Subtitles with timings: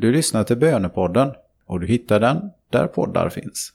[0.00, 1.30] Du lyssnar till Bönepodden
[1.66, 3.72] och du hittar den där poddar finns.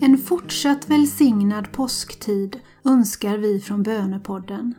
[0.00, 4.74] En fortsatt välsignad påsktid önskar vi från Bönepodden.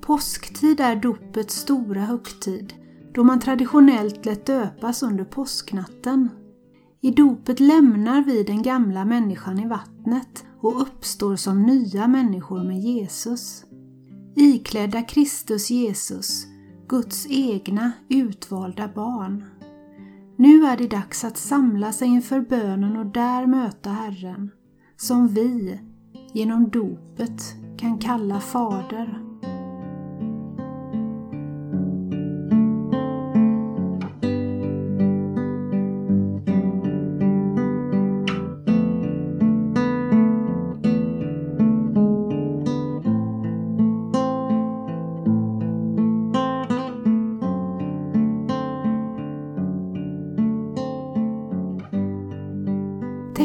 [0.00, 2.74] Påsktid är dopets stora högtid
[3.14, 6.28] då man traditionellt lät döpas under påsknatten.
[7.00, 12.80] I dopet lämnar vi den gamla människan i vattnet och uppstår som nya människor med
[12.80, 13.64] Jesus.
[14.36, 16.46] Iklädda Kristus Jesus,
[16.88, 19.44] Guds egna utvalda barn.
[20.36, 24.50] Nu är det dags att samla sig inför bönen och där möta Herren,
[24.96, 25.80] som vi
[26.32, 27.42] genom dopet
[27.78, 29.31] kan kalla Fader.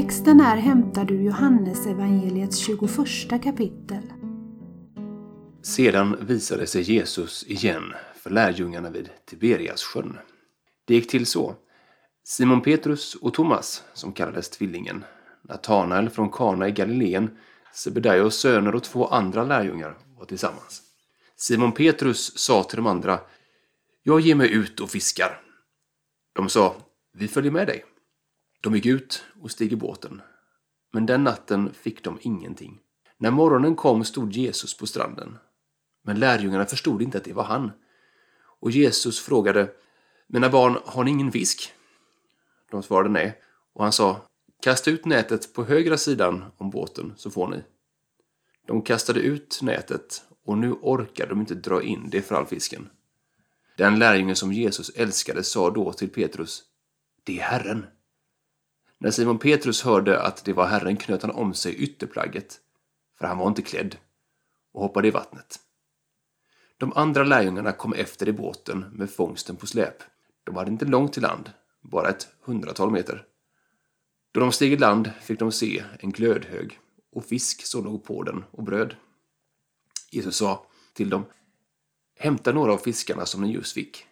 [0.08, 4.14] Texten är hämtad ur Johannesevangeliets 21 kapitel.
[5.61, 10.17] Sedan visade sig Jesus igen för lärjungarna vid Tiberiassjön.
[10.86, 11.55] Det gick till så.
[12.23, 15.03] Simon Petrus och Thomas, som kallades Tvillingen,
[15.41, 17.38] Natanael från Kana i Galileen,
[17.73, 20.81] Sebedaios söner och två andra lärjungar var tillsammans.
[21.36, 23.19] Simon Petrus sa till de andra,
[24.03, 25.42] Jag ger mig ut och fiskar.
[26.33, 26.75] De sa,
[27.14, 27.83] Vi följer med dig.
[28.61, 30.22] De gick ut och steg i båten.
[30.91, 32.80] Men den natten fick de ingenting.
[33.17, 35.38] När morgonen kom stod Jesus på stranden.
[36.03, 37.72] Men lärjungarna förstod inte att det var han.
[38.59, 39.72] Och Jesus frågade,
[40.27, 41.73] Mina barn, har ni ingen fisk?
[42.72, 43.41] De svarade nej.
[43.73, 44.22] Och han sa,
[44.61, 47.64] Kasta ut nätet på högra sidan om båten så får ni.
[48.67, 52.89] De kastade ut nätet och nu orkade de inte dra in det för all fisken.
[53.77, 56.64] Den lärjungen som Jesus älskade sa då till Petrus,
[57.23, 57.86] Det är Herren.
[58.99, 62.59] När Simon Petrus hörde att det var Herren knöt han om sig ytterplagget,
[63.17, 63.97] för han var inte klädd,
[64.73, 65.59] och hoppade i vattnet.
[66.77, 70.03] De andra lärjungarna kom efter i båten med fångsten på släp.
[70.43, 73.25] De hade inte långt till land, bara ett hundratal meter.
[74.31, 76.79] Då de steg i land fick de se en glödhög
[77.11, 78.95] och fisk som låg på den och bröd.
[80.11, 81.25] Jesus sa till dem,
[82.19, 84.08] hämta några av fiskarna som ni just fick.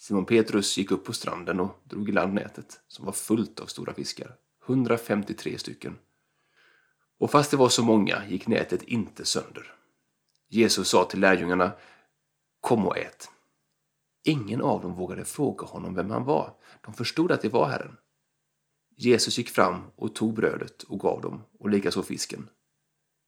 [0.00, 3.66] Simon Petrus gick upp på stranden och drog i land nätet som var fullt av
[3.66, 4.36] stora fiskar.
[4.66, 5.98] 153 stycken.
[7.18, 9.74] Och fast det var så många gick nätet inte sönder.
[10.48, 11.72] Jesus sa till lärjungarna
[12.60, 13.28] Kom och ät.
[14.24, 16.54] Ingen av dem vågade fråga honom vem han var.
[16.80, 17.96] De förstod att det var Herren.
[18.96, 22.48] Jesus gick fram och tog brödet och gav dem och likaså fisken.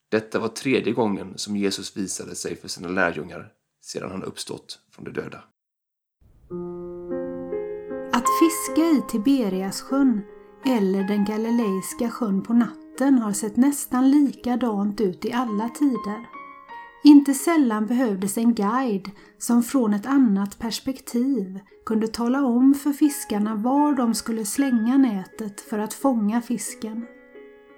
[0.09, 5.05] Detta var tredje gången som Jesus visade sig för sina lärjungar sedan han uppstått från
[5.05, 5.45] de döda.
[8.23, 10.23] Att fiska i Tiberiassjön
[10.65, 16.29] eller den Galileiska sjön på natten har sett nästan likadant ut i alla tider.
[17.05, 23.55] Inte sällan behövdes en guide som från ett annat perspektiv kunde tala om för fiskarna
[23.55, 27.07] var de skulle slänga nätet för att fånga fisken.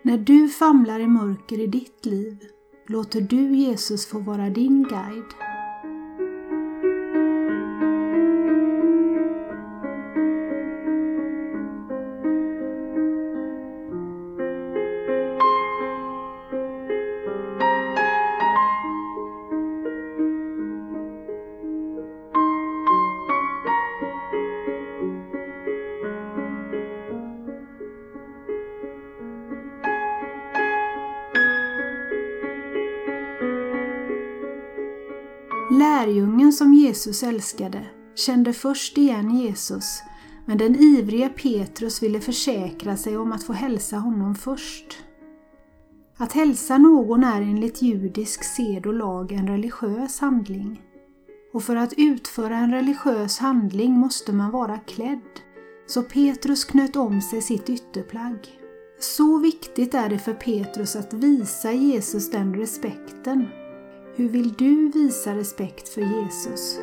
[0.03, 2.39] När du famlar i mörker i ditt liv
[2.87, 5.44] låter du Jesus få vara din guide.
[36.05, 40.03] Lärjungen som Jesus älskade kände först igen Jesus
[40.47, 44.99] men den ivriga Petrus ville försäkra sig om att få hälsa honom först.
[46.17, 50.83] Att hälsa någon är enligt judisk sed och lag en religiös handling.
[51.53, 55.41] Och för att utföra en religiös handling måste man vara klädd,
[55.87, 58.61] så Petrus knöt om sig sitt ytterplagg.
[59.01, 63.49] Så viktigt är det för Petrus att visa Jesus den respekten
[64.17, 66.79] hur vill du visa respekt för Jesus?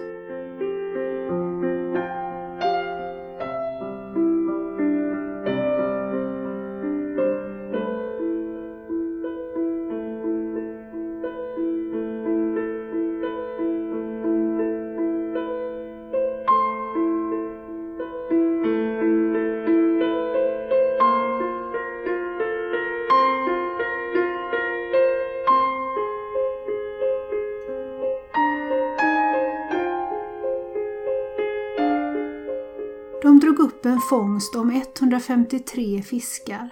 [33.81, 36.69] Upp en fångst om 153 fiskar.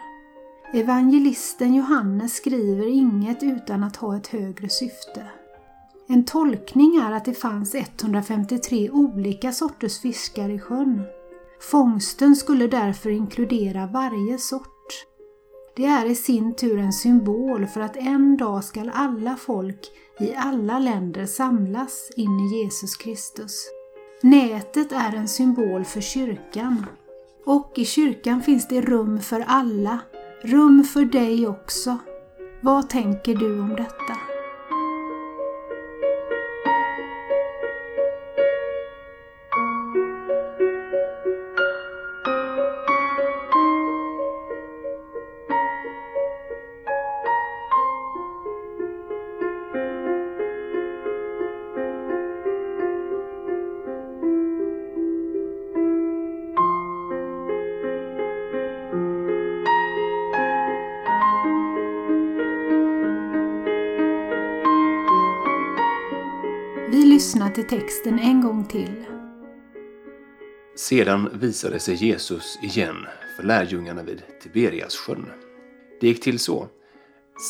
[0.73, 5.25] Evangelisten Johannes skriver inget utan att ha ett högre syfte.
[6.07, 11.01] En tolkning är att det fanns 153 olika sorters fiskar i sjön.
[11.71, 15.05] Fångsten skulle därför inkludera varje sort.
[15.75, 20.35] Det är i sin tur en symbol för att en dag skall alla folk i
[20.35, 23.78] alla länder samlas in i Jesus Kristus.
[24.21, 26.85] Nätet är en symbol för kyrkan.
[27.45, 29.99] Och i kyrkan finns det rum för alla,
[30.41, 31.97] rum för dig också.
[32.61, 34.28] Vad tänker du om detta?
[67.19, 69.05] Lyssna till texten en gång till.
[70.75, 72.95] Sedan visade sig Jesus igen
[73.35, 75.25] för lärjungarna vid Tiberiassjön.
[76.01, 76.67] Det gick till så.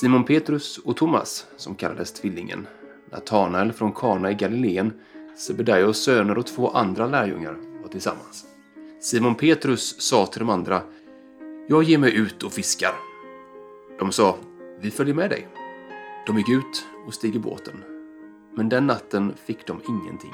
[0.01, 2.67] Simon Petrus och Thomas, som kallades Tvillingen,
[3.11, 4.93] Natanael från Kana i Galileen,
[5.37, 8.45] Sebedaios söner och två andra lärjungar var tillsammans.
[9.01, 10.81] Simon Petrus sa till de andra,
[11.67, 12.93] Jag ger mig ut och fiskar.
[13.99, 14.37] De sa,
[14.81, 15.47] Vi följer med dig.
[16.27, 17.88] De gick ut och steg i båten.
[18.59, 20.31] Men den natten fick de ingenting.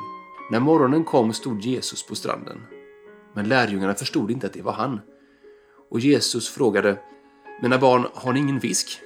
[0.51, 2.61] När morgonen kom stod Jesus på stranden.
[3.33, 4.99] Men lärjungarna förstod inte att det var han.
[5.89, 6.99] Och Jesus frågade,
[7.61, 8.99] Mina barn, har ni ingen fisk?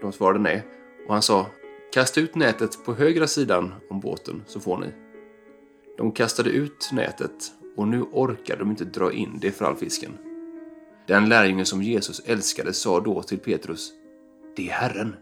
[0.00, 0.66] De svarade nej,
[1.06, 1.46] och han sa,
[1.92, 4.86] Kasta ut nätet på högra sidan om båten så får ni.
[5.98, 10.18] De kastade ut nätet och nu orkade de inte dra in det för all fisken.
[11.08, 13.92] Den lärjungen som Jesus älskade sa då till Petrus,
[14.56, 15.16] Det är Herren.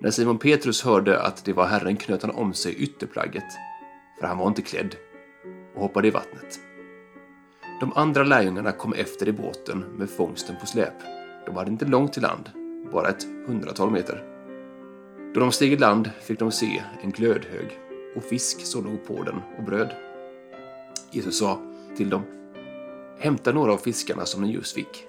[0.00, 3.44] När Simon Petrus hörde att det var Herren knöt han om sig ytterplagget,
[4.20, 4.96] för han var inte klädd,
[5.74, 6.60] och hoppade i vattnet.
[7.80, 10.94] De andra lärjungarna kom efter i båten med fångsten på släp.
[11.46, 12.50] De hade inte långt till land,
[12.92, 14.24] bara ett hundratal meter.
[15.34, 17.78] Då de steg i land fick de se en glödhög
[18.16, 19.94] och fisk som låg på den och bröd.
[21.10, 21.58] Jesus sa
[21.96, 22.22] till dem,
[23.18, 25.06] hämta några av fiskarna som ni just fick.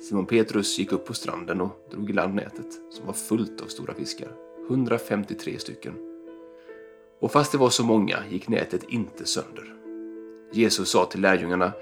[0.00, 3.66] Simon Petrus gick upp på stranden och drog i land nätet som var fullt av
[3.66, 4.32] stora fiskar,
[4.68, 5.94] 153 stycken.
[7.20, 9.74] Och fast det var så många gick nätet inte sönder.
[10.52, 11.72] Jesus sa till lärjungarna,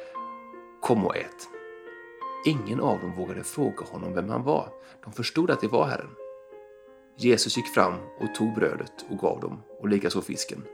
[0.81, 1.49] kom och ät.
[2.47, 4.69] Ingen av dem vågade fråga honom vem han var.
[5.05, 6.11] De förstod att det var Herren.
[7.17, 10.65] Jesus gick fram och tog brödet och gav dem och likaså fisken.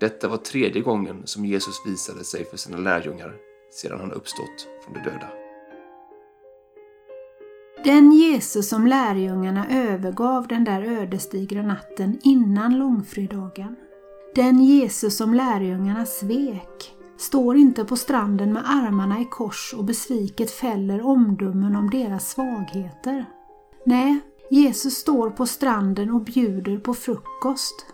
[0.00, 3.36] Detta var tredje gången som Jesus visade sig för sina lärjungar
[3.70, 5.39] sedan han uppstått från de döda.
[7.84, 13.76] Den Jesus som lärjungarna övergav den där ödesdigra natten innan långfredagen.
[14.34, 20.50] Den Jesus som lärjungarna svek står inte på stranden med armarna i kors och besviket
[20.50, 23.24] fäller omdömen om deras svagheter.
[23.86, 24.20] Nej,
[24.50, 27.86] Jesus står på stranden och bjuder på frukost.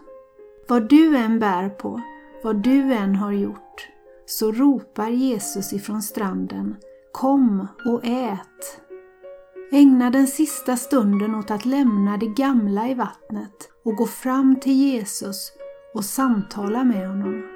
[0.69, 2.01] Vad du än bär på,
[2.43, 3.89] vad du än har gjort,
[4.27, 6.77] så ropar Jesus ifrån stranden
[7.13, 8.86] Kom och ät!
[9.73, 14.73] Ägna den sista stunden åt att lämna det gamla i vattnet och gå fram till
[14.73, 15.53] Jesus
[15.95, 17.56] och samtala med honom.